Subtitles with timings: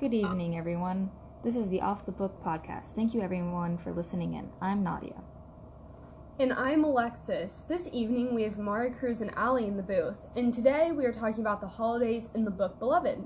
[0.00, 1.10] Good evening, everyone.
[1.42, 2.94] This is the Off the Book podcast.
[2.94, 4.48] Thank you, everyone, for listening in.
[4.60, 5.24] I'm Nadia.
[6.38, 7.64] And I'm Alexis.
[7.68, 11.12] This evening we have Mari Cruz and Ali in the booth, and today we are
[11.12, 13.24] talking about the holidays in the book Beloved,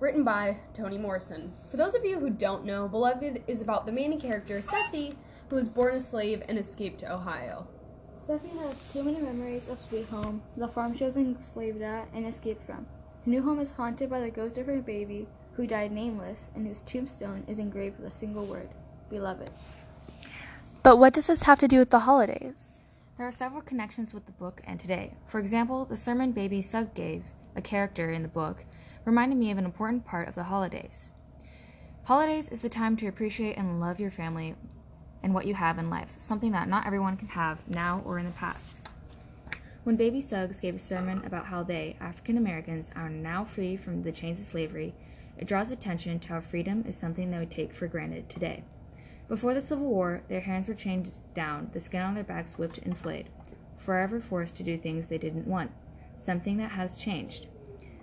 [0.00, 1.52] written by Toni Morrison.
[1.70, 5.14] For those of you who don't know, Beloved is about the main character, Sethe,
[5.50, 7.68] who was born a slave and escaped to Ohio.
[8.26, 12.26] Sethe has too many memories of Sweet Home, the farm she was enslaved at and
[12.26, 12.86] escaped from.
[13.26, 16.66] Her new home is haunted by the ghost of her baby, who died nameless, and
[16.66, 18.68] whose tombstone is engraved with a single word
[19.08, 19.50] Beloved.
[20.82, 22.78] But what does this have to do with the holidays?
[23.16, 25.14] There are several connections with the book and today.
[25.26, 28.64] For example, the sermon baby Sug gave, a character in the book,
[29.04, 31.12] reminded me of an important part of the holidays.
[32.04, 34.54] Holidays is the time to appreciate and love your family
[35.22, 38.26] and what you have in life, something that not everyone can have now or in
[38.26, 38.76] the past.
[39.84, 44.02] When Baby Suggs gave a sermon about how they, African Americans, are now free from
[44.02, 44.94] the chains of slavery,
[45.38, 48.64] it draws attention to how freedom is something that we take for granted today.
[49.28, 52.78] Before the Civil War, their hands were chained down, the skin on their backs whipped
[52.78, 53.28] and flayed,
[53.76, 55.72] forever forced to do things they didn't want,
[56.16, 57.48] something that has changed.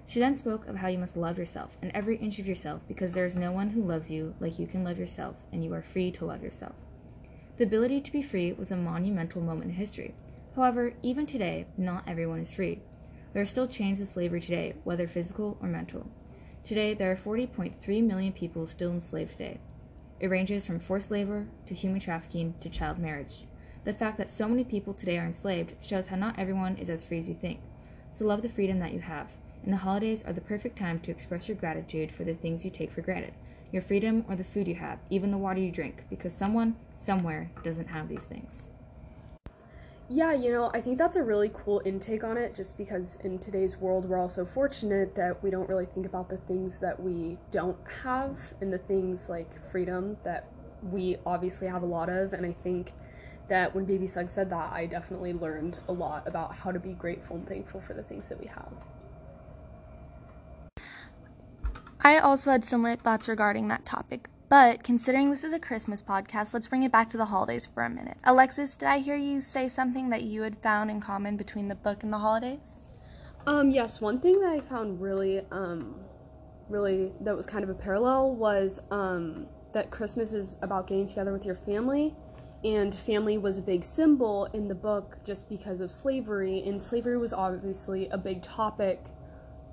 [0.06, 3.14] She then spoke of how you must love yourself and every inch of yourself because
[3.14, 5.82] there is no one who loves you like you can love yourself, and you are
[5.82, 6.76] free to love yourself.
[7.58, 10.14] The ability to be free was a monumental moment in history.
[10.56, 12.82] However, even today, not everyone is free.
[13.32, 16.08] There are still chains of slavery today, whether physical or mental.
[16.66, 19.60] Today, there are 40.3 million people still enslaved today.
[20.22, 23.44] It ranges from forced labor to human trafficking to child marriage.
[23.84, 27.04] The fact that so many people today are enslaved shows how not everyone is as
[27.04, 27.60] free as you think.
[28.12, 29.34] So love the freedom that you have.
[29.64, 32.72] And the holidays are the perfect time to express your gratitude for the things you
[32.72, 33.34] take for granted
[33.74, 37.50] your freedom or the food you have, even the water you drink, because someone, somewhere,
[37.64, 38.66] doesn't have these things.
[40.10, 43.40] Yeah, you know, I think that's a really cool intake on it just because in
[43.40, 47.38] today's world we're also fortunate that we don't really think about the things that we
[47.52, 50.48] don't have and the things like freedom that
[50.82, 52.92] we obviously have a lot of and I think
[53.48, 56.94] that when Baby Sug said that I definitely learned a lot about how to be
[56.94, 58.74] grateful and thankful for the things that we have.
[62.02, 66.54] I also had similar thoughts regarding that topic, but considering this is a Christmas podcast,
[66.54, 68.18] let's bring it back to the holidays for a minute.
[68.24, 71.76] Alexis, did I hear you say something that you had found in common between the
[71.76, 72.84] book and the holidays?
[73.48, 76.00] Um, yes, one thing that I found really, um,
[76.70, 81.34] really that was kind of a parallel was um, that Christmas is about getting together
[81.34, 82.14] with your family,
[82.64, 87.18] and family was a big symbol in the book just because of slavery, and slavery
[87.18, 89.04] was obviously a big topic.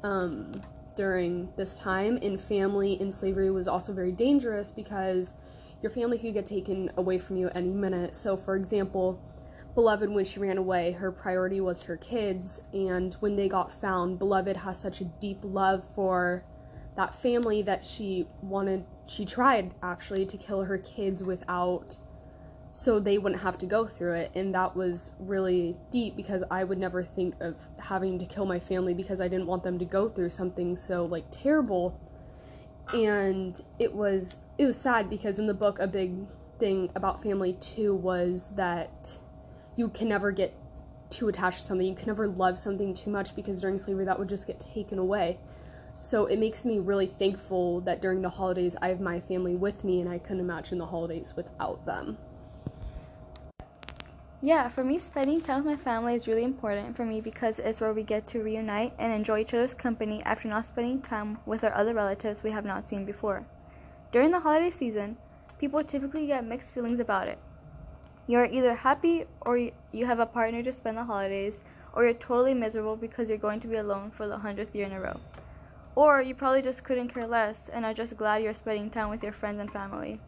[0.02, 0.54] Um,
[0.94, 5.34] during this time in family in slavery was also very dangerous because
[5.80, 8.14] your family could get taken away from you any minute.
[8.14, 9.20] So, for example,
[9.74, 14.18] Beloved, when she ran away, her priority was her kids, and when they got found,
[14.18, 16.44] Beloved has such a deep love for
[16.96, 21.98] that family that she wanted, she tried actually to kill her kids without
[22.72, 24.30] so they wouldn't have to go through it.
[24.34, 28.60] And that was really deep because I would never think of having to kill my
[28.60, 32.00] family because I didn't want them to go through something so like terrible.
[32.94, 36.26] And it was it was sad because in the book a big
[36.58, 39.18] thing about family too was that
[39.76, 40.54] you can never get
[41.08, 41.86] too attached to something.
[41.86, 44.98] You can never love something too much because during slavery that would just get taken
[44.98, 45.38] away.
[45.96, 49.82] So it makes me really thankful that during the holidays I have my family with
[49.82, 52.18] me and I couldn't imagine the holidays without them.
[54.42, 57.78] Yeah, for me, spending time with my family is really important for me because it's
[57.78, 61.62] where we get to reunite and enjoy each other's company after not spending time with
[61.62, 63.44] our other relatives we have not seen before.
[64.12, 65.18] During the holiday season,
[65.58, 67.38] people typically get mixed feelings about it.
[68.26, 71.60] You're either happy or you have a partner to spend the holidays,
[71.92, 74.92] or you're totally miserable because you're going to be alone for the hundredth year in
[74.92, 75.20] a row.
[75.94, 79.22] Or you probably just couldn't care less and are just glad you're spending time with
[79.22, 80.18] your friends and family.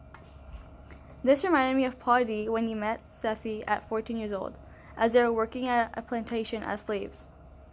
[1.23, 4.59] This reminded me of D when he met Sethe at 14 years old,
[4.97, 7.29] as they were working at a plantation as slaves.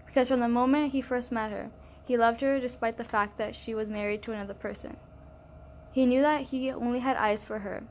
[0.06, 1.71] Because from the moment he first met her,
[2.05, 4.97] he loved her despite the fact that she was married to another person.
[5.91, 7.82] He knew that he only had eyes for her.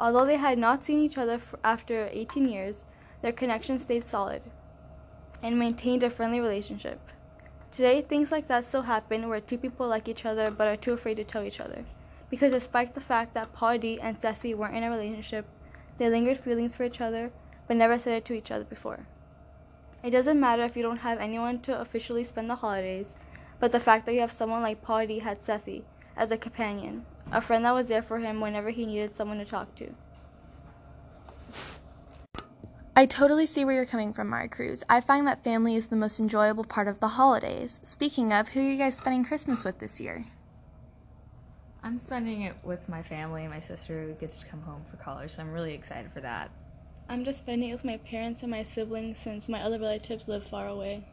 [0.00, 2.84] Although they had not seen each other after 18 years,
[3.20, 4.40] their connection stayed solid
[5.42, 6.98] and maintained a friendly relationship.
[7.70, 10.94] Today, things like that still happen where two people like each other but are too
[10.94, 11.84] afraid to tell each other
[12.30, 15.46] because despite the fact that Paul D and Sethe weren't in a relationship,
[15.98, 17.30] they lingered feelings for each other,
[17.68, 19.06] but never said it to each other before.
[20.02, 23.14] It doesn't matter if you don't have anyone to officially spend the holidays,
[23.58, 25.82] but the fact that you have someone like Paul D had Sethe
[26.16, 29.44] as a companion, a friend that was there for him whenever he needed someone to
[29.44, 29.94] talk to.
[32.96, 34.84] I totally see where you're coming from, Mari Cruz.
[34.88, 37.80] I find that family is the most enjoyable part of the holidays.
[37.82, 40.26] Speaking of, who are you guys spending Christmas with this year?
[41.84, 43.46] I'm spending it with my family.
[43.46, 46.50] My sister who gets to come home for college, so I'm really excited for that.
[47.10, 50.46] I'm just spending it with my parents and my siblings since my other relatives live
[50.46, 51.04] far away.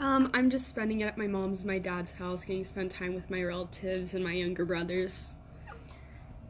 [0.00, 2.90] Um, I'm just spending it at my mom's and my dad's house, getting to spend
[2.90, 5.34] time with my relatives and my younger brothers.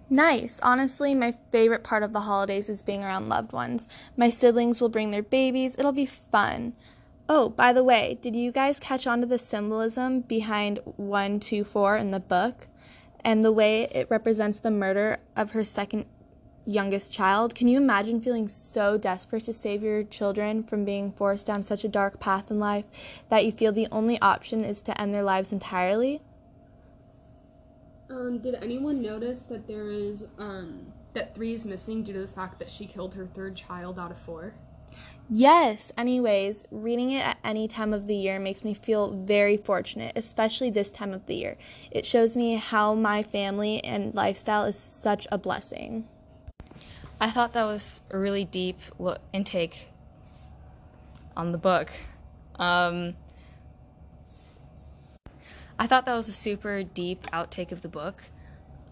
[0.08, 0.60] Nice.
[0.62, 3.88] Honestly, my favorite part of the holidays is being around loved ones.
[4.16, 5.76] My siblings will bring their babies.
[5.76, 6.74] It'll be fun.
[7.28, 12.12] Oh, by the way, did you guys catch on to the symbolism behind 124 in
[12.12, 12.68] the book
[13.24, 16.06] and the way it represents the murder of her second
[16.66, 17.54] youngest child?
[17.54, 21.84] Can you imagine feeling so desperate to save your children from being forced down such
[21.84, 22.84] a dark path in life
[23.28, 26.20] that you feel the only option is to end their lives entirely?
[28.10, 32.28] Um, did anyone notice that there is um that three is missing due to the
[32.28, 34.54] fact that she killed her third child out of four?
[35.30, 40.12] Yes, anyways, reading it at any time of the year makes me feel very fortunate,
[40.16, 41.56] especially this time of the year.
[41.90, 46.06] It shows me how my family and lifestyle is such a blessing.
[47.18, 49.88] I thought that was a really deep lo- intake
[51.36, 51.90] on the book.
[52.56, 53.14] Um,
[55.78, 58.24] I thought that was a super deep outtake of the book.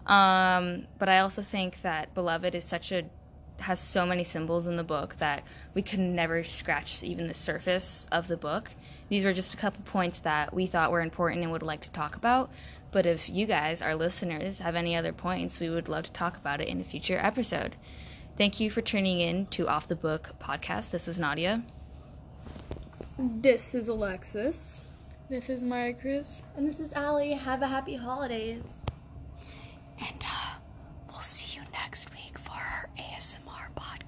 [0.07, 3.03] Um, but I also think that Beloved is such a
[3.63, 5.43] has so many symbols in the book that
[5.73, 8.71] we could never scratch even the surface of the book.
[9.09, 11.89] These were just a couple points that we thought were important and would like to
[11.89, 12.49] talk about.
[12.91, 16.37] But if you guys, our listeners, have any other points, we would love to talk
[16.37, 17.75] about it in a future episode.
[18.37, 20.91] Thank you for tuning in to Off the Book podcast.
[20.91, 21.63] This was Nadia.
[23.17, 24.85] This is Alexis.
[25.29, 26.43] This is Mara Cruz.
[26.57, 27.33] And this is Allie.
[27.33, 28.63] Have a happy holidays.
[29.99, 30.55] And uh,
[31.09, 32.32] we'll see you next week for our
[33.23, 34.02] ASMR podcast.